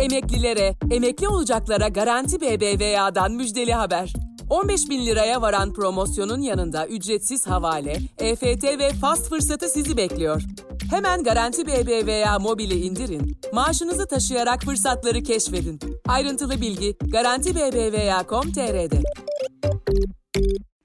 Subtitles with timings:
[0.00, 4.12] Emeklilere, emekli olacaklara Garanti BBVA'dan müjdeli haber.
[4.50, 10.42] 15 bin liraya varan promosyonun yanında ücretsiz havale, EFT ve fast fırsatı sizi bekliyor.
[10.90, 15.80] Hemen Garanti BBVA mobili indirin, maaşınızı taşıyarak fırsatları keşfedin.
[16.08, 19.02] Ayrıntılı bilgi Garanti BBVA.com.tr'de.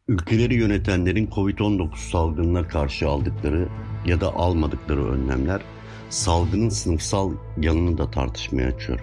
[0.08, 3.68] Ülkeleri yönetenlerin Covid-19 salgınına karşı aldıkları
[4.06, 5.62] ya da almadıkları önlemler
[6.16, 9.00] salgının sınıfsal yanını da tartışmaya açıyor.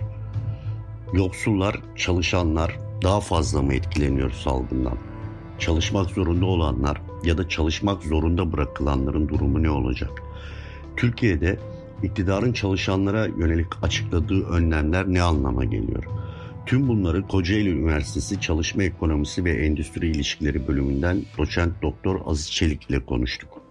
[1.12, 4.98] Yoksullar, çalışanlar daha fazla mı etkileniyor salgından?
[5.58, 10.22] Çalışmak zorunda olanlar ya da çalışmak zorunda bırakılanların durumu ne olacak?
[10.96, 11.58] Türkiye'de
[12.02, 16.04] iktidarın çalışanlara yönelik açıkladığı önlemler ne anlama geliyor?
[16.66, 23.04] Tüm bunları Kocaeli Üniversitesi Çalışma Ekonomisi ve Endüstri İlişkileri bölümünden doçent doktor Aziz Çelik ile
[23.04, 23.61] konuştuk.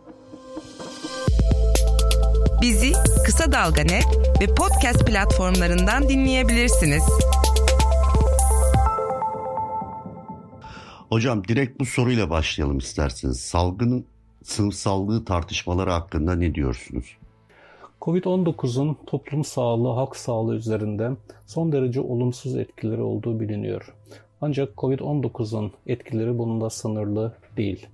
[2.61, 2.91] Bizi
[3.25, 4.05] Kısa Dalga Net
[4.41, 7.03] ve podcast platformlarından dinleyebilirsiniz.
[11.09, 13.39] Hocam direkt bu soruyla başlayalım isterseniz.
[13.39, 14.05] Salgının
[14.43, 17.17] sınıfsallığı tartışmaları hakkında ne diyorsunuz?
[18.01, 21.11] Covid-19'un toplum sağlığı, halk sağlığı üzerinde
[21.47, 23.93] son derece olumsuz etkileri olduğu biliniyor.
[24.41, 27.87] Ancak Covid-19'un etkileri bununla sınırlı değil.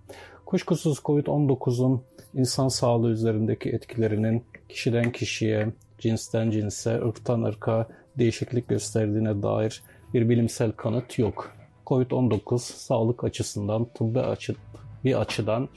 [0.45, 2.01] Kuşkusuz Covid-19'un
[2.33, 5.67] insan sağlığı üzerindeki etkilerinin kişiden kişiye,
[5.99, 7.87] cinsten cinse, ırktan ırka
[8.17, 11.53] değişiklik gösterdiğine dair bir bilimsel kanıt yok.
[11.87, 14.55] Covid-19 sağlık açısından, tıbbi açı,
[15.03, 15.69] bir açıdan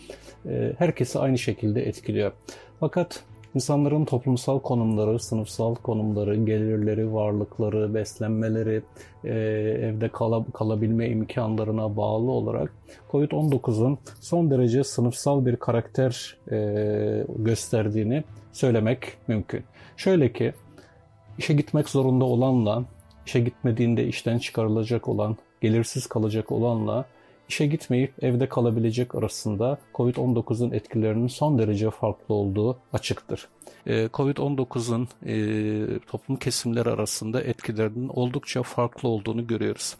[0.47, 2.33] e, herkesi aynı şekilde etkiliyor.
[2.81, 8.83] Fakat insanların toplumsal konumları, sınıfsal konumları, gelirleri, varlıkları, beslenmeleri,
[9.25, 9.31] e,
[9.89, 12.73] evde kal kalabilme imkanlarına bağlı olarak
[13.11, 19.65] COVID-19'un son derece sınıfsal bir karakter e, gösterdiğini söylemek mümkün.
[19.97, 20.53] Şöyle ki,
[21.39, 22.85] işe gitmek zorunda olanla,
[23.27, 27.05] işe gitmediğinde işten çıkarılacak olan, gelirsiz kalacak olanla
[27.51, 33.49] işe gitmeyip evde kalabilecek arasında COVID-19'un etkilerinin son derece farklı olduğu açıktır.
[33.87, 39.97] Ee, COVID-19'un e, toplum kesimleri arasında etkilerinin oldukça farklı olduğunu görüyoruz.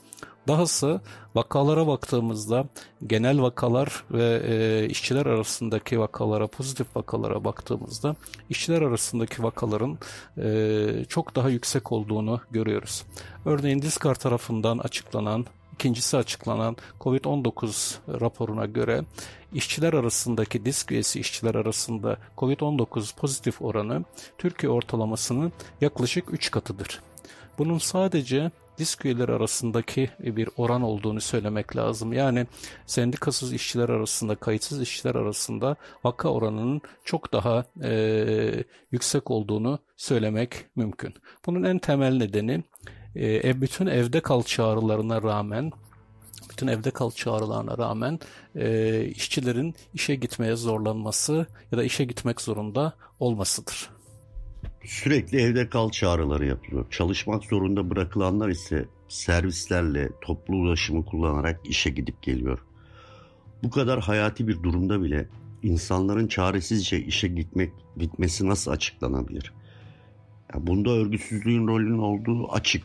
[0.49, 1.01] Dahası
[1.35, 2.65] vakalara baktığımızda
[3.07, 8.17] genel vakalar ve e, işçiler arasındaki vakalara, pozitif vakalara baktığımızda
[8.49, 9.99] işçiler arasındaki vakaların
[10.39, 13.05] e, çok daha yüksek olduğunu görüyoruz.
[13.45, 15.47] Örneğin Diskar tarafından açıklanan
[15.81, 19.01] İkincisi açıklanan COVID-19 raporuna göre
[19.53, 24.05] işçiler arasındaki disk üyesi işçiler arasında COVID-19 pozitif oranı
[24.39, 27.01] Türkiye ortalamasının yaklaşık 3 katıdır.
[27.59, 32.13] Bunun sadece disk üyeleri arasındaki bir oran olduğunu söylemek lazım.
[32.13, 32.47] Yani
[32.87, 41.15] sendikasız işçiler arasında, kayıtsız işçiler arasında vaka oranının çok daha e, yüksek olduğunu söylemek mümkün.
[41.47, 42.65] Bunun en temel nedeni
[43.17, 45.73] e, bütün evde kal çağrılarına rağmen
[46.51, 48.19] bütün evde kal çağrılarına rağmen
[48.57, 53.91] e, işçilerin işe gitmeye zorlanması ya da işe gitmek zorunda olmasıdır.
[54.85, 56.87] Sürekli evde kal çağrıları yapılıyor.
[56.91, 62.59] Çalışmak zorunda bırakılanlar ise servislerle toplu ulaşımı kullanarak işe gidip geliyor.
[63.63, 65.29] Bu kadar hayati bir durumda bile
[65.63, 69.53] insanların çaresizce işe gitmek gitmesi nasıl açıklanabilir?
[70.55, 72.83] Ya bunda örgütsüzlüğün rolünün olduğu açık.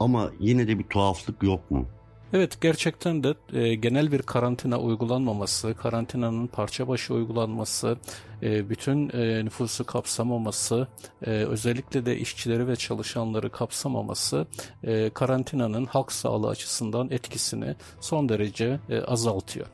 [0.00, 1.86] Ama yine de bir tuhaflık yok mu?
[2.32, 7.96] Evet gerçekten de e, genel bir karantina uygulanmaması, karantinanın parça başı uygulanması,
[8.42, 10.88] e, bütün e, nüfusu kapsamaması,
[11.26, 14.46] e, özellikle de işçileri ve çalışanları kapsamaması
[14.84, 19.66] e, karantinanın halk sağlığı açısından etkisini son derece e, azaltıyor.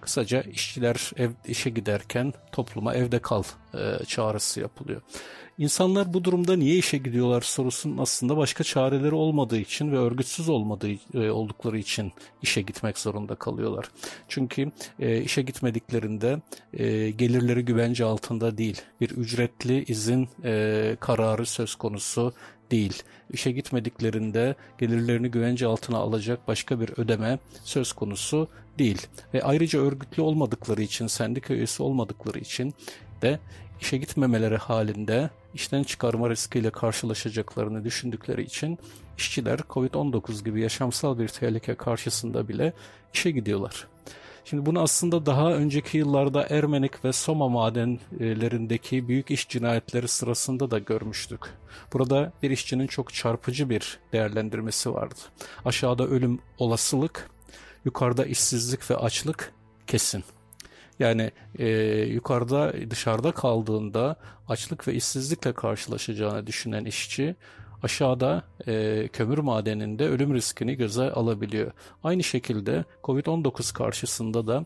[0.00, 3.42] Kısaca işçiler ev işe giderken topluma evde kal
[3.74, 5.02] e, çağrısı yapılıyor.
[5.58, 10.88] İnsanlar bu durumda niye işe gidiyorlar sorusunun aslında başka çareleri olmadığı için ve örgütsüz olmadığı
[11.14, 13.90] e, oldukları için işe gitmek zorunda kalıyorlar.
[14.28, 16.40] Çünkü e, işe gitmediklerinde
[16.72, 18.82] e, gelirleri güvence altında değil.
[19.00, 22.32] Bir ücretli izin e, kararı söz konusu
[22.70, 23.02] değil.
[23.32, 28.48] İşe gitmediklerinde gelirlerini güvence altına alacak başka bir ödeme söz konusu
[28.78, 29.06] değil.
[29.34, 32.74] Ve ayrıca örgütlü olmadıkları için, sendika üyesi olmadıkları için
[33.22, 33.38] de
[33.80, 38.78] işe gitmemeleri halinde işten çıkarma riskiyle karşılaşacaklarını düşündükleri için
[39.18, 42.72] işçiler COVID-19 gibi yaşamsal bir tehlike karşısında bile
[43.14, 43.86] işe gidiyorlar.
[44.44, 50.78] Şimdi bunu aslında daha önceki yıllarda Ermenik ve Soma madenlerindeki büyük iş cinayetleri sırasında da
[50.78, 51.40] görmüştük.
[51.92, 55.14] Burada bir işçinin çok çarpıcı bir değerlendirmesi vardı.
[55.64, 57.30] Aşağıda ölüm olasılık,
[57.84, 59.52] yukarıda işsizlik ve açlık
[59.86, 60.24] kesin.
[60.98, 61.68] Yani e,
[62.02, 64.16] yukarıda dışarıda kaldığında
[64.48, 67.36] açlık ve işsizlikle karşılaşacağını düşünen işçi
[67.82, 71.72] aşağıda e, kömür madeninde ölüm riskini göze alabiliyor.
[72.04, 74.64] Aynı şekilde COVID-19 karşısında da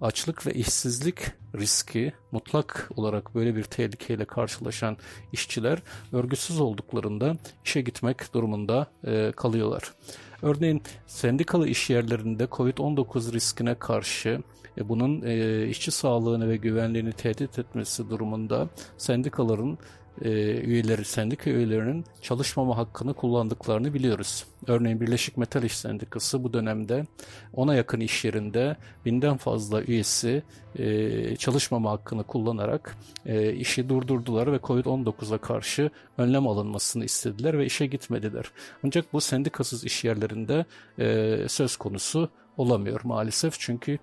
[0.00, 1.18] açlık ve işsizlik
[1.58, 4.96] riski mutlak olarak böyle bir tehlikeyle karşılaşan
[5.32, 5.82] işçiler
[6.12, 9.94] örgütsüz olduklarında işe gitmek durumunda e, kalıyorlar.
[10.42, 14.42] Örneğin sendikalı iş yerlerinde COVID-19 riskine karşı
[14.78, 19.78] e, bunun e, işçi sağlığını ve güvenliğini tehdit etmesi durumunda sendikaların
[20.22, 20.30] e,
[20.60, 24.44] üyeleri, sendika üyelerinin çalışmama hakkını kullandıklarını biliyoruz.
[24.66, 27.06] Örneğin Birleşik Metal İş Sendikası bu dönemde
[27.52, 30.42] ona yakın iş yerinde binden fazla üyesi
[30.78, 32.96] e, çalışmama hakkını kullanarak
[33.26, 38.44] e, işi durdurdular ve COVID-19'a karşı önlem alınmasını istediler ve işe gitmediler.
[38.84, 40.64] Ancak bu sendikasız iş yerlerinde
[40.98, 43.98] e, söz konusu olamıyor maalesef çünkü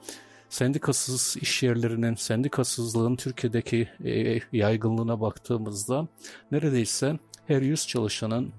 [0.49, 6.07] sendikasız iş yerlerinin, sendikasızlığın Türkiye'deki e, yaygınlığına baktığımızda
[6.51, 8.53] neredeyse her 100 çalışanın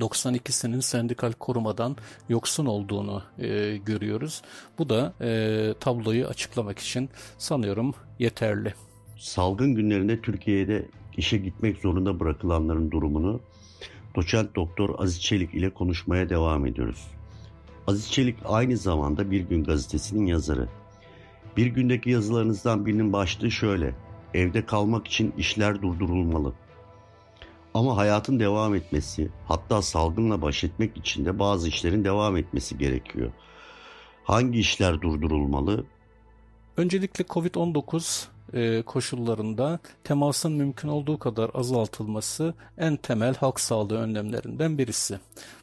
[0.00, 1.96] 92'sinin sendikal korumadan
[2.28, 4.42] yoksun olduğunu e, görüyoruz.
[4.78, 8.74] Bu da e, tabloyu açıklamak için sanıyorum yeterli.
[9.18, 13.40] Salgın günlerinde Türkiye'de işe gitmek zorunda bırakılanların durumunu
[14.16, 17.06] doçent doktor Aziz Çelik ile konuşmaya devam ediyoruz.
[17.86, 20.68] Aziz Çelik aynı zamanda Bir Gün gazetesinin yazarı.
[21.56, 23.94] Bir gündeki yazılarınızdan birinin başlığı şöyle.
[24.34, 26.52] Evde kalmak için işler durdurulmalı.
[27.74, 33.32] Ama hayatın devam etmesi, hatta salgınla baş etmek için de bazı işlerin devam etmesi gerekiyor.
[34.24, 35.84] Hangi işler durdurulmalı?
[36.76, 45.18] Öncelikle Covid-19 e, koşullarında temasın mümkün olduğu kadar azaltılması en temel halk sağlığı önlemlerinden birisi.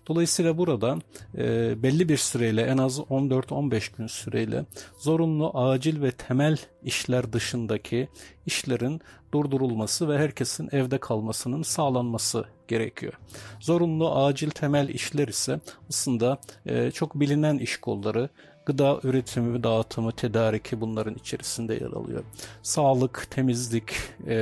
[0.08, 0.98] Dolayısıyla burada
[1.38, 4.66] e, belli bir süreyle en az 14-15 gün süreyle
[4.98, 8.08] zorunlu acil ve temel işler dışındaki
[8.46, 9.02] işlerin
[9.34, 13.14] durdurulması ve herkesin evde kalmasının sağlanması gerekiyor.
[13.60, 15.60] Zorunlu acil temel işler ise
[15.90, 18.30] aslında e, çok bilinen iş kolları
[18.66, 22.24] Gıda üretimi, dağıtımı, tedariki bunların içerisinde yer alıyor.
[22.64, 23.94] Sağlık, temizlik
[24.28, 24.34] e,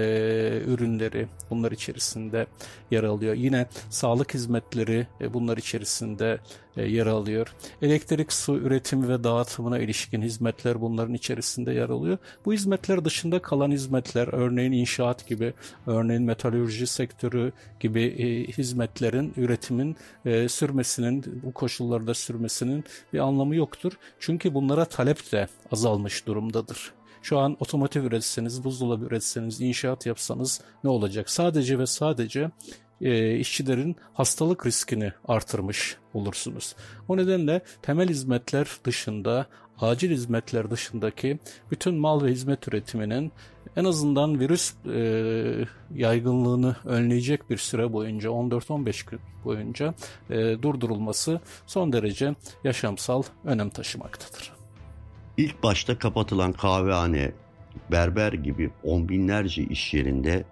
[0.68, 2.48] ürünleri bunlar içerisinde
[2.92, 3.34] yer alıyor.
[3.34, 6.40] Yine sağlık hizmetleri e, bunlar içerisinde
[6.82, 7.56] yer alıyor.
[7.82, 12.18] Elektrik, su üretimi ve dağıtımına ilişkin hizmetler bunların içerisinde yer alıyor.
[12.46, 15.54] Bu hizmetler dışında kalan hizmetler, örneğin inşaat gibi,
[15.88, 19.96] örneğin metalürji sektörü gibi e, hizmetlerin, üretimin
[20.26, 22.84] e, sürmesinin, bu koşullarda sürmesinin
[23.14, 23.94] bir anlamı yoktur.
[24.20, 26.94] Çünkü bunlara talep de azalmış durumdadır.
[27.22, 31.30] Şu an otomotiv üretseniz, buzdolabı üretseniz, inşaat yapsanız ne olacak?
[31.30, 32.52] Sadece ve sadece
[33.02, 36.76] e, işçilerin hastalık riskini artırmış olursunuz.
[37.08, 39.48] O nedenle temel hizmetler dışında,
[39.80, 41.40] acil hizmetler dışındaki
[41.72, 43.32] bütün mal ve hizmet üretiminin
[43.76, 45.66] en azından virüs e,
[45.96, 49.94] yaygınlığını önleyecek bir süre boyunca 14-15 gün boyunca
[50.30, 54.52] e, durdurulması son derece yaşamsal önem taşımaktadır.
[55.38, 57.32] İlk başta kapatılan kahvehane,
[57.92, 60.44] berber gibi on binlerce iş yerinde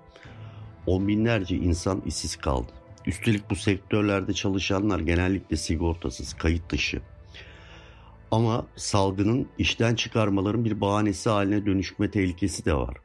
[0.87, 2.71] on binlerce insan işsiz kaldı.
[3.05, 7.01] Üstelik bu sektörlerde çalışanlar genellikle sigortasız, kayıt dışı.
[8.31, 12.97] Ama salgının işten çıkarmaların bir bahanesi haline dönüşme tehlikesi de var.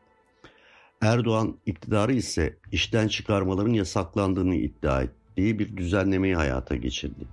[1.01, 7.25] Erdoğan iktidarı ise işten çıkarmaların yasaklandığını iddia ettiği bir düzenlemeyi hayata geçirdi.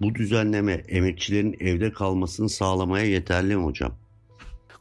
[0.00, 3.94] Bu düzenleme emekçilerin evde kalmasını sağlamaya yeterli mi hocam?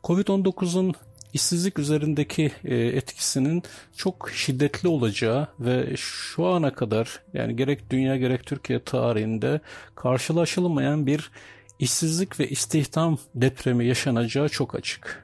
[0.03, 0.93] Covid-19'un
[1.33, 3.63] işsizlik üzerindeki e, etkisinin
[3.95, 9.61] çok şiddetli olacağı ve şu ana kadar yani gerek dünya gerek Türkiye tarihinde
[9.95, 11.31] karşılaşılmayan bir
[11.79, 15.23] işsizlik ve istihdam depremi yaşanacağı çok açık.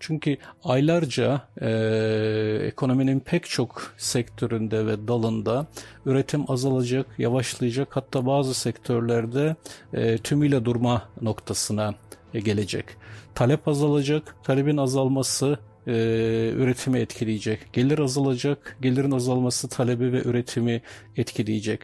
[0.00, 1.70] Çünkü aylarca e,
[2.66, 5.66] ekonominin pek çok sektöründe ve dalında
[6.06, 9.56] üretim azalacak, yavaşlayacak hatta bazı sektörlerde
[9.92, 11.94] e, tümüyle durma noktasına
[12.32, 12.84] gelecek.
[13.34, 15.92] Talep azalacak, talebin azalması e,
[16.56, 17.72] üretimi etkileyecek.
[17.72, 20.82] Gelir azalacak, gelirin azalması talebi ve üretimi
[21.16, 21.80] etkileyecek.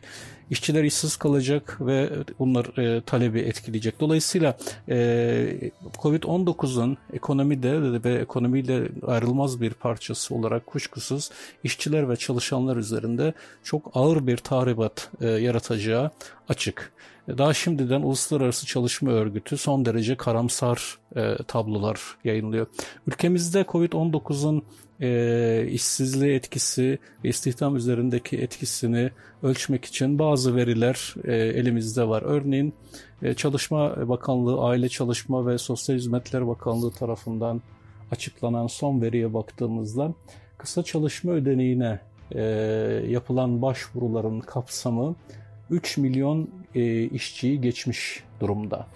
[0.51, 4.01] İşçiler işsiz kalacak ve bunlar e, talebi etkileyecek.
[4.01, 4.57] Dolayısıyla
[4.89, 5.71] e,
[6.03, 11.31] Covid-19'un ekonomide ve ekonomiyle ayrılmaz bir parçası olarak kuşkusuz
[11.65, 13.35] işçiler ve çalışanlar üzerinde
[13.65, 16.11] çok ağır bir tahribat e, yaratacağı
[16.49, 16.93] açık.
[17.29, 22.67] Daha şimdiden Uluslararası Çalışma Örgütü son derece karamsar e, tablolar yayınlıyor.
[23.07, 24.63] Ülkemizde Covid-19'un
[25.01, 29.11] e, işsizliğe etkisi ve istihdam üzerindeki etkisini
[29.43, 32.23] ölçmek için bazı veriler e, elimizde var.
[32.23, 32.75] Örneğin
[33.23, 37.63] e, Çalışma Bakanlığı, Aile Çalışma ve Sosyal Hizmetler Bakanlığı tarafından
[38.11, 40.15] açıklanan son veriye baktığımızda
[40.59, 42.01] kısa çalışma ödeneğine
[42.33, 42.43] e,
[43.09, 45.17] yapılan başvuruların kapsamı
[45.71, 48.87] 3 milyon e, işçiyi geçmiş durumda.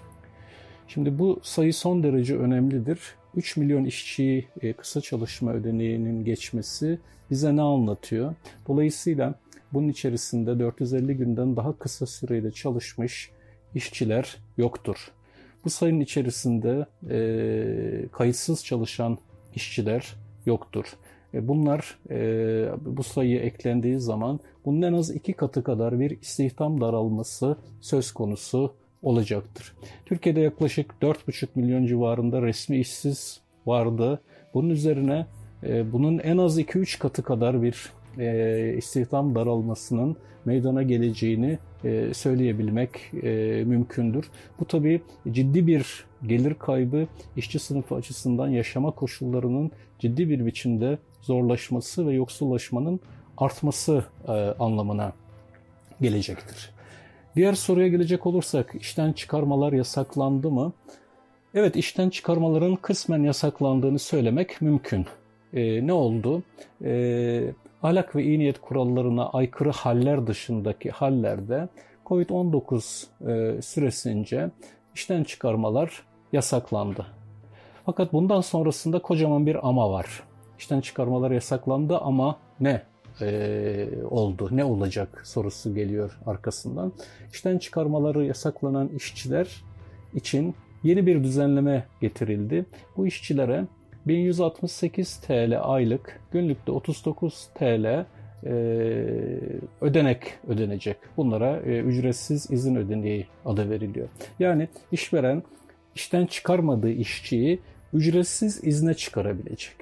[0.88, 3.00] Şimdi bu sayı son derece önemlidir.
[3.34, 6.98] 3 milyon işçiyi e, kısa çalışma ödeneğinin geçmesi
[7.30, 8.34] bize ne anlatıyor?
[8.68, 9.34] Dolayısıyla
[9.72, 13.30] bunun içerisinde 450 günden daha kısa süreyle çalışmış
[13.74, 15.12] işçiler yoktur.
[15.64, 19.18] Bu sayının içerisinde e, kayıtsız çalışan
[19.54, 20.14] işçiler
[20.46, 20.84] yoktur.
[21.34, 22.16] E, bunlar e,
[22.86, 28.74] bu sayıya eklendiği zaman bunun en az iki katı kadar bir istihdam daralması söz konusu
[29.02, 29.74] olacaktır.
[30.06, 34.20] Türkiye'de yaklaşık 4,5 milyon civarında resmi işsiz vardı.
[34.54, 35.26] Bunun üzerine
[35.62, 37.92] e, bunun en az 2-3 katı kadar bir
[38.76, 41.58] istihdam daralmasının meydana geleceğini
[42.12, 42.90] söyleyebilmek
[43.66, 44.30] mümkündür.
[44.60, 52.06] Bu tabii ciddi bir gelir kaybı işçi sınıfı açısından yaşama koşullarının ciddi bir biçimde zorlaşması
[52.06, 53.00] ve yoksullaşmanın
[53.38, 55.12] artması e, anlamına
[56.00, 56.70] gelecektir.
[57.36, 60.72] Diğer soruya gelecek olursak işten çıkarmalar yasaklandı mı?
[61.54, 65.06] Evet işten çıkarmaların kısmen yasaklandığını söylemek mümkün.
[65.52, 66.42] E, ne oldu?
[66.84, 71.68] E, ahlak ve iyi niyet kurallarına aykırı haller dışındaki hallerde
[72.06, 74.50] COVID-19 e, süresince
[74.94, 77.06] işten çıkarmalar yasaklandı.
[77.86, 80.22] Fakat bundan sonrasında kocaman bir ama var.
[80.58, 82.82] İşten çıkarmalar yasaklandı ama ne
[83.20, 86.92] e, oldu, ne olacak sorusu geliyor arkasından.
[87.32, 89.64] İşten çıkarmaları yasaklanan işçiler
[90.14, 92.66] için yeni bir düzenleme getirildi.
[92.96, 93.64] Bu işçilere
[94.06, 98.06] 1168 TL aylık, günlükte 39 TL
[98.44, 98.52] e,
[99.80, 100.96] ödenek ödenecek.
[101.16, 104.08] Bunlara e, ücretsiz izin ödeneği adı veriliyor.
[104.38, 105.42] Yani işveren
[106.00, 107.60] işten çıkarmadığı işçiyi
[107.92, 109.76] ücretsiz izne çıkarabilecek.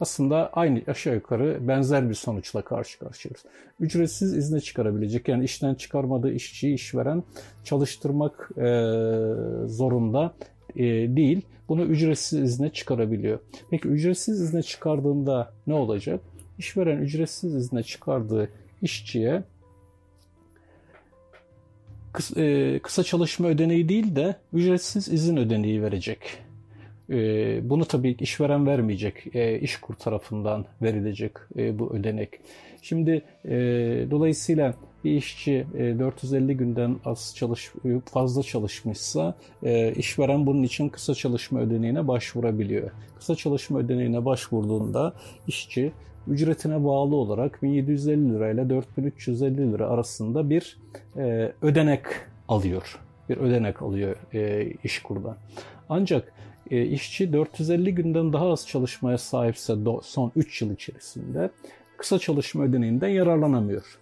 [0.00, 3.44] Aslında aynı aşağı yukarı benzer bir sonuçla karşı karşıyayız.
[3.80, 7.22] Ücretsiz izne çıkarabilecek yani işten çıkarmadığı işçiyi işveren
[7.64, 8.66] çalıştırmak e,
[9.66, 10.34] zorunda
[10.76, 10.84] e,
[11.16, 11.42] değil.
[11.68, 13.38] Bunu ücretsiz izne çıkarabiliyor.
[13.70, 16.20] Peki ücretsiz izne çıkardığında ne olacak?
[16.58, 18.48] İşveren ücretsiz izne çıkardığı
[18.82, 19.42] işçiye
[22.36, 26.18] e, kısa çalışma ödeneği değil de ücretsiz izin ödeneği verecek.
[27.10, 27.16] E,
[27.70, 32.30] bunu tabii işveren vermeyecek, e, işkur tarafından verilecek bu ödenek.
[32.82, 33.22] Şimdi
[34.10, 37.72] dolayısıyla bir işçi 450 günden az çalış
[38.12, 39.34] fazla çalışmışsa
[39.96, 42.90] işveren bunun için kısa çalışma ödeneğine başvurabiliyor.
[43.18, 45.14] Kısa çalışma ödeneğine başvurduğunda
[45.48, 45.92] işçi
[46.28, 50.78] ücretine bağlı olarak 1750 lira ile 4350 lira arasında bir
[51.16, 52.02] e, ödenek
[52.48, 53.00] alıyor.
[53.28, 55.36] Bir ödenek alıyor e, işkurdan.
[55.88, 56.32] Ancak
[56.70, 61.50] e, işçi 450 günden daha az çalışmaya sahipse do, son 3 yıl içerisinde
[61.96, 63.98] kısa çalışma ödeneğinden yararlanamıyor.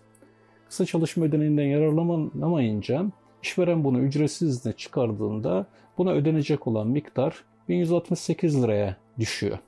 [0.69, 3.07] Kısa çalışma ödeneğinden yararlanamayınca
[3.43, 5.67] işveren bunu ücretsiz izne çıkardığında
[5.99, 9.59] buna ödenecek olan miktar 1168 liraya düşüyor.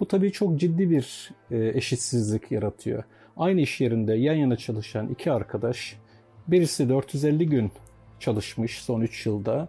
[0.00, 3.04] Bu tabii çok ciddi bir e, eşitsizlik yaratıyor.
[3.36, 5.96] Aynı iş yerinde yan yana çalışan iki arkadaş,
[6.48, 7.72] birisi 450 gün
[8.20, 9.68] çalışmış son 3 yılda.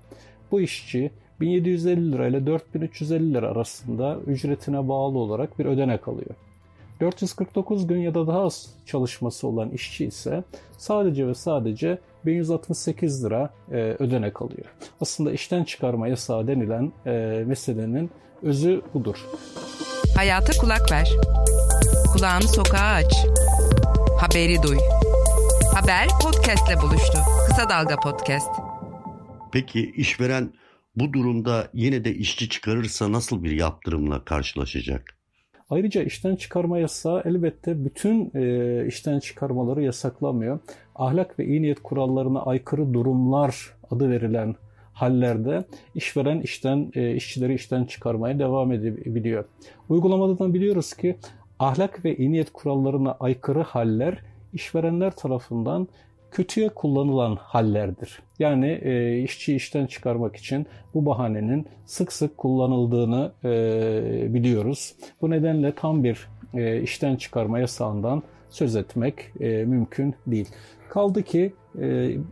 [0.51, 6.35] Bu işçi 1750 lira ile 4350 lira arasında ücretine bağlı olarak bir ödenek alıyor.
[6.99, 10.43] 449 gün ya da daha az çalışması olan işçi ise
[10.77, 14.65] sadece ve sadece 1168 lira e, ödenek alıyor.
[15.01, 18.09] Aslında işten çıkarma yasağı denilen e, meselenin
[18.41, 19.25] özü budur.
[20.15, 21.09] Hayata kulak ver.
[22.13, 23.13] Kulağını sokağa aç.
[24.19, 24.77] Haberi duy.
[25.73, 27.17] Haber podcastle buluştu.
[27.47, 28.47] Kısa Dalga Podcast.
[29.51, 30.53] Peki işveren
[30.95, 35.17] bu durumda yine de işçi çıkarırsa nasıl bir yaptırımla karşılaşacak?
[35.69, 40.59] Ayrıca işten çıkarma yasağı elbette bütün e, işten çıkarmaları yasaklamıyor.
[40.95, 44.55] Ahlak ve iyi niyet kurallarına aykırı durumlar adı verilen
[44.95, 49.45] hallerde işveren işten e, işçileri işten çıkarmaya devam edebiliyor.
[49.89, 51.15] Uygulamadan biliyoruz ki
[51.59, 54.17] ahlak ve iyi niyet kurallarına aykırı haller
[54.53, 55.87] işverenler tarafından
[56.31, 58.19] kötüye kullanılan hallerdir.
[58.39, 64.95] Yani e, işçi işten çıkarmak için bu bahanenin sık sık kullanıldığını e, biliyoruz.
[65.21, 70.49] Bu nedenle tam bir e, işten çıkarma yasağından söz etmek e, mümkün değil.
[70.89, 71.53] Kaldı ki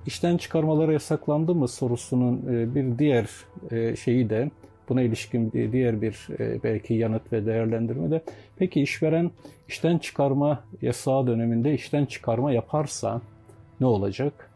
[0.05, 3.29] işten çıkarmaları yasaklandı mı sorusunun e, bir diğer
[3.71, 4.51] e, şeyi de
[4.89, 8.21] buna ilişkin diğer bir e, belki yanıt ve değerlendirme de
[8.57, 9.31] peki işveren
[9.67, 13.21] işten çıkarma yasağı döneminde işten çıkarma yaparsa
[13.79, 14.49] ne olacak?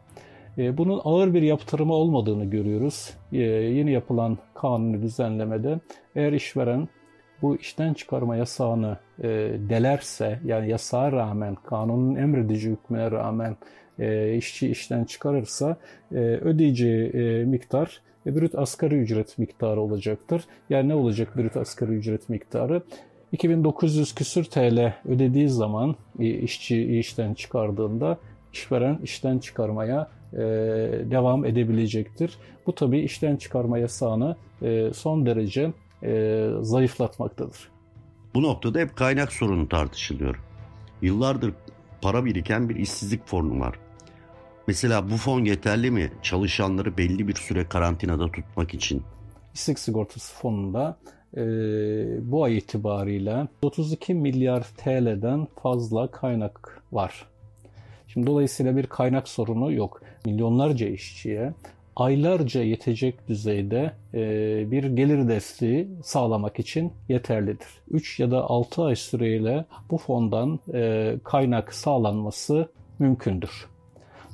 [0.56, 3.14] Bunun ağır bir yaptırımı olmadığını görüyoruz.
[3.32, 5.80] Yeni yapılan kanuni düzenlemede
[6.16, 6.88] eğer işveren
[7.42, 9.28] bu işten çıkarma yasağını e,
[9.68, 13.56] delerse yani yasağa rağmen kanunun emredici hükmüne rağmen
[13.98, 15.76] e, işçi işten çıkarırsa
[16.12, 20.44] e, ödeyeceği e, miktar e, brüt asgari ücret miktarı olacaktır.
[20.70, 22.82] Yani ne olacak brüt asgari ücret miktarı?
[23.32, 28.18] 2900 küsür TL ödediği zaman e, işçi işten çıkardığında
[28.52, 30.38] işveren işten çıkarmaya e,
[31.10, 32.38] devam edebilecektir.
[32.66, 37.70] Bu tabii işten çıkarma yasağını e, son derece e, zayıflatmaktadır.
[38.34, 40.40] Bu noktada hep kaynak sorunu tartışılıyor.
[41.02, 41.54] Yıllardır
[42.02, 43.78] para biriken bir işsizlik fonu var.
[44.66, 49.02] Mesela bu fon yeterli mi çalışanları belli bir süre karantinada tutmak için?
[49.54, 50.98] İşsizlik sigortası fonunda
[51.36, 51.42] e,
[52.32, 57.26] bu ay itibariyle 32 milyar TL'den fazla kaynak var.
[58.08, 60.02] Şimdi dolayısıyla bir kaynak sorunu yok.
[60.26, 61.52] Milyonlarca işçiye
[61.98, 64.20] aylarca yetecek düzeyde e,
[64.70, 67.68] bir gelir desteği sağlamak için yeterlidir.
[67.90, 73.66] 3 ya da 6 ay süreyle bu fondan e, kaynak sağlanması mümkündür.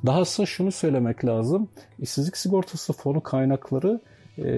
[0.07, 1.69] Dahası şunu söylemek lazım.
[1.99, 4.01] İşsizlik sigortası fonu kaynakları
[4.39, 4.51] e,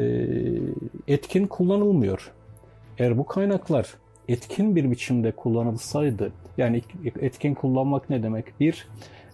[1.09, 2.33] etkin kullanılmıyor.
[2.99, 3.95] Eğer bu kaynaklar
[4.29, 6.83] etkin bir biçimde kullanılsaydı, yani
[7.21, 8.61] etkin kullanmak ne demek?
[8.61, 8.89] Bir,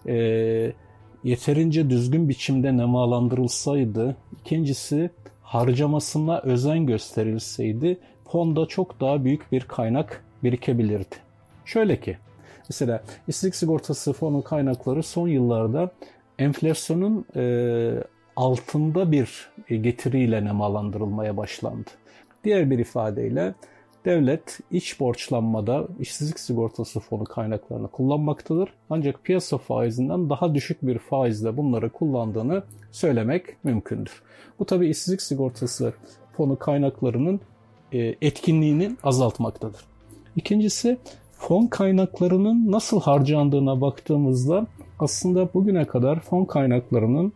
[0.07, 0.73] e,
[1.23, 5.09] yeterince düzgün biçimde nemalandırılsaydı, ikincisi
[5.41, 7.97] harcamasına özen gösterilseydi
[8.29, 11.15] fonda çok daha büyük bir kaynak birikebilirdi.
[11.65, 12.17] Şöyle ki,
[12.69, 15.91] mesela işsizlik sigortası fonu kaynakları son yıllarda
[16.39, 17.43] enflasyonun e,
[18.35, 21.89] altında bir getiriyle nemalandırılmaya başlandı.
[22.43, 23.53] Diğer bir ifadeyle
[24.05, 28.69] devlet iç borçlanmada işsizlik sigortası fonu kaynaklarını kullanmaktadır.
[28.89, 34.21] Ancak piyasa faizinden daha düşük bir faizle bunları kullandığını söylemek mümkündür.
[34.59, 35.93] Bu tabi işsizlik sigortası
[36.37, 37.39] fonu kaynaklarının
[37.91, 39.81] e, etkinliğini azaltmaktadır.
[40.35, 40.97] İkincisi
[41.31, 44.67] fon kaynaklarının nasıl harcandığına baktığımızda
[44.99, 47.33] aslında bugüne kadar fon kaynaklarının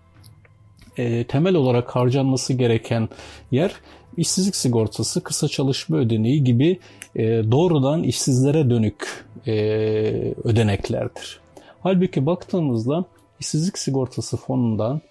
[0.98, 3.10] e, temel olarak harcanması gereken
[3.52, 3.76] yer
[4.18, 6.80] işsizlik sigortası, kısa çalışma ödeneği gibi
[7.16, 9.54] e, doğrudan işsizlere dönük e,
[10.44, 11.40] ödeneklerdir.
[11.80, 13.06] Halbuki baktığımızda
[13.40, 15.02] işsizlik sigortası fonundan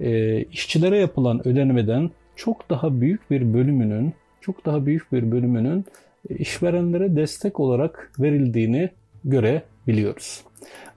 [0.00, 5.84] e, işçilere yapılan ödenmeden çok daha büyük bir bölümünün çok daha büyük bir bölümünün
[6.30, 8.90] e, işverenlere destek olarak verildiğini
[9.24, 10.42] görebiliyoruz.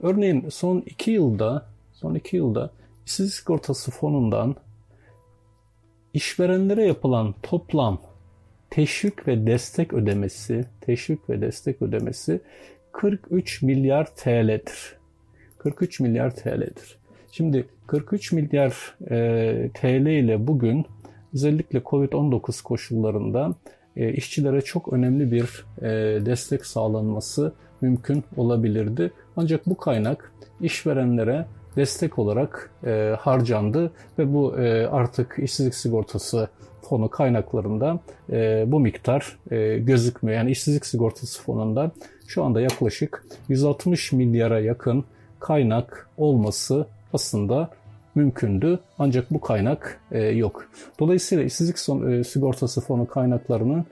[0.00, 2.70] Örneğin son iki yılda son iki yılda
[3.06, 4.56] işsizlik sigortası fonundan
[6.14, 8.00] işverenlere yapılan toplam
[8.70, 12.40] teşvik ve destek ödemesi, teşvik ve destek ödemesi
[12.92, 14.98] 43 milyar TL'dir.
[15.58, 16.98] 43 milyar TL'dir.
[17.32, 20.86] Şimdi 43 milyar e, TL ile bugün
[21.34, 23.54] özellikle Covid-19 koşullarında
[23.96, 25.86] e, işçilere çok önemli bir e,
[26.26, 29.12] destek sağlanması mümkün olabilirdi.
[29.36, 31.46] Ancak bu kaynak işverenlere
[31.78, 36.48] destek olarak e, harcandı ve bu e, artık işsizlik sigortası
[36.82, 38.00] fonu kaynaklarında
[38.32, 40.38] e, bu miktar e, gözükmüyor.
[40.38, 41.90] Yani işsizlik sigortası fonunda
[42.26, 45.04] şu anda yaklaşık 160 milyara yakın
[45.40, 47.70] kaynak olması aslında
[48.14, 48.78] mümkündü.
[48.98, 50.70] Ancak bu kaynak e, yok.
[51.00, 53.86] Dolayısıyla işsizlik son, e, sigortası fonu kaynaklarının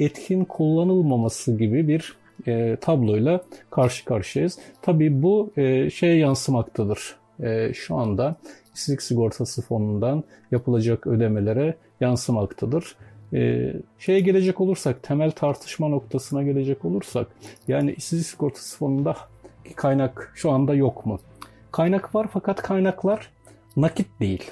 [0.00, 4.58] etkin kullanılmaması gibi bir e, tabloyla karşı karşıyayız.
[4.82, 8.36] Tabii bu e, şeye yansımaktadır e, şu anda
[8.74, 12.96] işsizlik sigortası fonundan yapılacak ödemelere yansımaktadır.
[13.34, 17.26] E, şeye gelecek olursak, temel tartışma noktasına gelecek olursak,
[17.68, 19.16] yani işsizlik sigortası fonunda
[19.76, 21.20] kaynak şu anda yok mu?
[21.72, 23.30] Kaynak var fakat kaynaklar
[23.76, 24.50] nakit değil.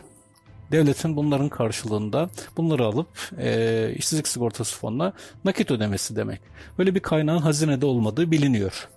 [0.73, 5.13] Devletin bunların karşılığında bunları alıp e, işsizlik sigortası fonuna
[5.45, 6.41] nakit ödemesi demek.
[6.79, 8.89] Böyle bir kaynağın hazinede olmadığı biliniyor.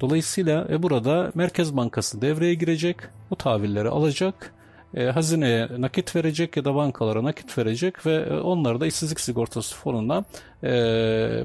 [0.00, 2.96] Dolayısıyla e, burada Merkez Bankası devreye girecek,
[3.30, 4.54] bu tahvilleri alacak,
[4.94, 9.76] e, hazineye nakit verecek ya da bankalara nakit verecek ve e, onlar da işsizlik sigortası
[9.76, 10.24] fonuna
[10.64, 10.70] e,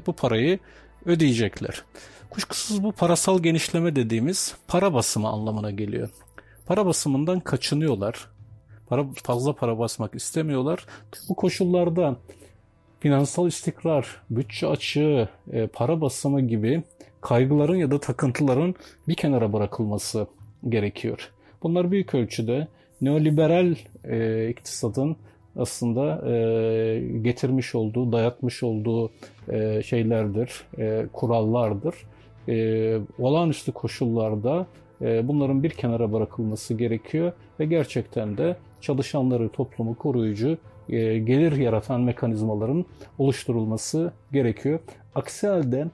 [0.06, 0.58] bu parayı
[1.06, 1.82] ödeyecekler.
[2.30, 6.08] Kuşkusuz bu parasal genişleme dediğimiz para basımı anlamına geliyor.
[6.66, 8.28] Para basımından kaçınıyorlar.
[8.88, 10.86] Para, fazla para basmak istemiyorlar.
[11.28, 12.16] Bu koşullarda
[13.00, 16.82] finansal istikrar, bütçe açığı, e, para basımı gibi
[17.22, 18.74] kaygıların ya da takıntıların
[19.08, 20.26] bir kenara bırakılması
[20.68, 21.30] gerekiyor.
[21.62, 22.68] Bunlar büyük ölçüde
[23.00, 25.16] neoliberal e, iktisadın
[25.56, 29.10] aslında e, getirmiş olduğu, dayatmış olduğu
[29.48, 31.94] e, şeylerdir, e, kurallardır.
[32.48, 34.66] E, olağanüstü koşullarda
[35.02, 40.58] e, bunların bir kenara bırakılması gerekiyor ve gerçekten de çalışanları, toplumu koruyucu,
[40.88, 42.84] e, gelir yaratan mekanizmaların
[43.18, 44.80] oluşturulması gerekiyor.
[45.14, 45.86] Aksi halde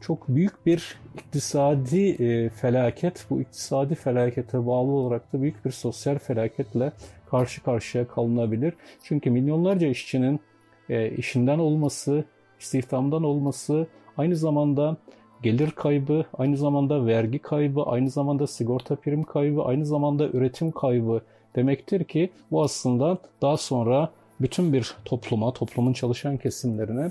[0.00, 6.18] çok büyük bir iktisadi e, felaket, bu iktisadi felakete bağlı olarak da büyük bir sosyal
[6.18, 6.92] felaketle
[7.30, 8.74] karşı karşıya kalınabilir.
[9.02, 10.40] Çünkü milyonlarca işçinin
[10.88, 12.24] e, işinden olması,
[12.60, 13.86] istihdamdan olması,
[14.16, 14.96] aynı zamanda
[15.42, 21.22] gelir kaybı, aynı zamanda vergi kaybı, aynı zamanda sigorta prim kaybı, aynı zamanda üretim kaybı
[21.56, 24.10] demektir ki bu aslında daha sonra
[24.40, 27.10] bütün bir topluma, toplumun çalışan kesimlerine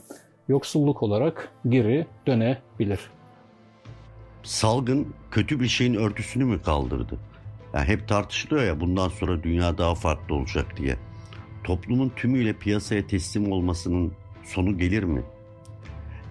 [0.49, 2.99] yoksulluk olarak geri dönebilir.
[4.43, 7.19] Salgın kötü bir şeyin örtüsünü mü kaldırdı?
[7.73, 10.95] Yani hep tartışılıyor ya bundan sonra dünya daha farklı olacak diye.
[11.63, 14.11] Toplumun tümüyle piyasaya teslim olmasının
[14.43, 15.21] sonu gelir mi?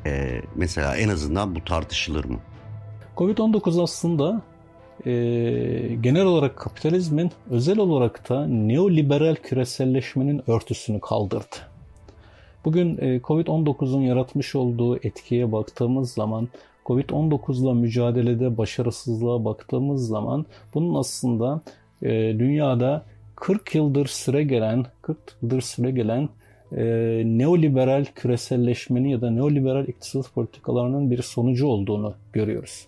[0.07, 2.39] Ee, mesela en azından bu tartışılır mı?
[3.17, 4.43] Covid-19 aslında
[5.07, 5.11] e,
[6.01, 11.57] genel olarak kapitalizmin özel olarak da neoliberal küreselleşmenin örtüsünü kaldırdı.
[12.69, 16.49] Bugün e, Covid-19'un yaratmış olduğu etkiye baktığımız zaman
[16.87, 21.61] Covid-19'la mücadelede başarısızlığa baktığımız zaman bunun aslında
[22.03, 23.05] e, dünyada
[23.37, 26.29] 40 yıldır süre gelen 40 yıldır süre gelen
[26.77, 26.83] e,
[27.25, 32.87] neoliberal küreselleşmenin ya da neoliberal iktisat politikalarının bir sonucu olduğunu görüyoruz.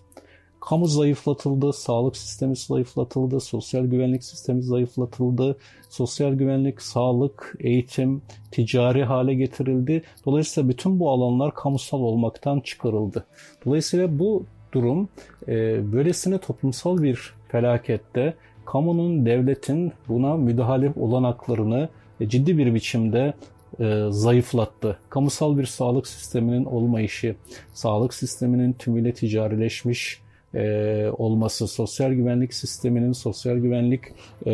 [0.61, 5.57] Kamu zayıflatıldı, sağlık sistemi zayıflatıldı, sosyal güvenlik sistemi zayıflatıldı,
[5.89, 8.21] sosyal güvenlik, sağlık, eğitim,
[8.51, 10.03] ticari hale getirildi.
[10.25, 13.25] Dolayısıyla bütün bu alanlar kamusal olmaktan çıkarıldı.
[13.65, 15.09] Dolayısıyla bu durum
[15.47, 18.33] e, böylesine toplumsal bir felakette
[18.65, 23.33] kamunun, devletin buna müdahale olanaklarını e, ciddi bir biçimde
[23.79, 24.99] e, zayıflattı.
[25.09, 27.35] Kamusal bir sağlık sisteminin olmayışı,
[27.73, 30.21] sağlık sisteminin tümüyle ticarileşmiş
[30.55, 34.01] e, olması, sosyal güvenlik sisteminin, sosyal güvenlik
[34.45, 34.51] e,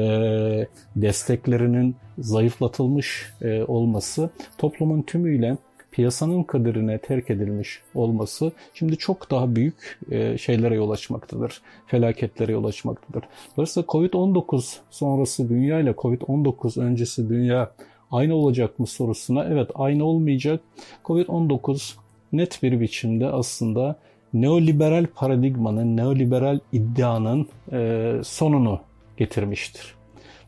[0.96, 5.58] desteklerinin zayıflatılmış e, olması, toplumun tümüyle
[5.98, 11.62] piyasanın kaderine terk edilmiş olması şimdi çok daha büyük e, şeylere yol açmaktadır.
[11.88, 13.24] Felaketlere yol açmaktadır.
[13.58, 17.72] Dolayısıyla Covid-19 sonrası dünya ile Covid-19 öncesi dünya
[18.12, 20.62] aynı olacak mı sorusuna evet aynı olmayacak.
[21.06, 21.94] Covid-19
[22.34, 23.96] net bir biçimde aslında
[24.34, 28.80] neoliberal paradigmanın, neoliberal iddianın e, sonunu
[29.18, 29.96] getirmiştir.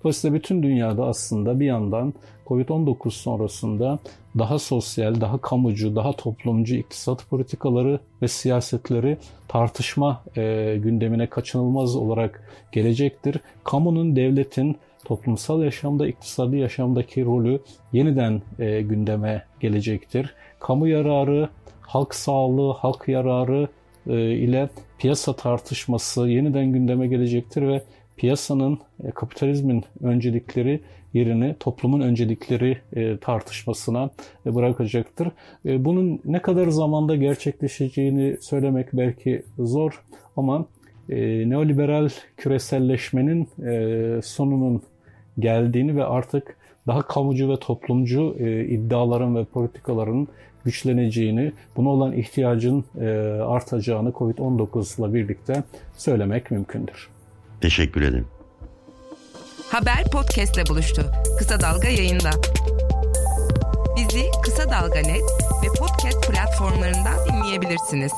[0.04, 2.14] Dolayısıyla bütün dünyada aslında bir yandan
[2.48, 4.00] Covid-19 sonrasında
[4.38, 12.50] daha sosyal, daha kamucu, daha toplumcu iktisat politikaları ve siyasetleri tartışma e, gündemine kaçınılmaz olarak
[12.72, 13.38] gelecektir.
[13.64, 17.60] Kamunun, devletin toplumsal yaşamda, iktisadi yaşamdaki rolü
[17.94, 20.34] yeniden e, gündeme gelecektir.
[20.60, 21.50] Kamu yararı,
[21.90, 23.68] halk sağlığı, halk yararı
[24.08, 27.82] e, ile piyasa tartışması yeniden gündeme gelecektir ve
[28.18, 30.82] piyasanın, e, kapitalizmin öncelikleri
[31.14, 34.10] yerini toplumun öncelikleri e, tartışmasına
[34.46, 35.28] bırakacaktır.
[35.66, 40.04] Bunun ne kadar zamanda gerçekleşeceğini söylemek belki zor
[40.38, 40.66] ama
[41.10, 43.50] neoliberal küreselleşmenin
[44.22, 44.82] sonunun
[45.40, 48.36] geldiğini ve artık daha kamucu ve toplumcu
[48.70, 50.28] iddiaların ve politikaların
[50.66, 53.08] güçleneceğini, buna olan ihtiyacın e,
[53.42, 55.64] artacağını COVID-19 ile birlikte
[55.98, 57.10] söylemek mümkündür.
[57.62, 58.28] Teşekkür ederim.
[59.72, 61.12] Haber podcast ile buluştu.
[61.38, 62.30] Kısa Dalga yayında.
[63.98, 65.24] Bizi Kısa Dalga Net
[65.64, 68.14] ve podcast platformlarından dinleyebilirsiniz.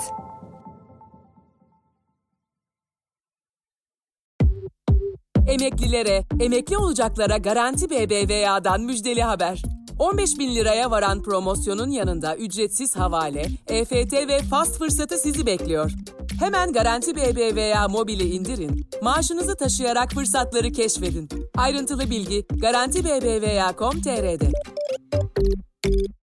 [5.47, 9.61] Emeklilere, emekli olacaklara Garanti BBVA'dan müjdeli haber.
[9.99, 15.91] 15 bin liraya varan promosyonun yanında ücretsiz havale, EFT ve fast fırsatı sizi bekliyor.
[16.39, 21.29] Hemen Garanti BBVA mobili indirin, maaşınızı taşıyarak fırsatları keşfedin.
[21.57, 24.51] Ayrıntılı bilgi Garanti BBVA.com.tr'de.